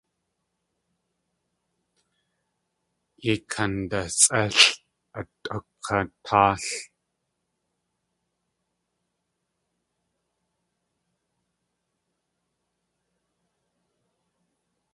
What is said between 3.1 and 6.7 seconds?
Yei kandasʼélʼ a tuk̲ʼatáal.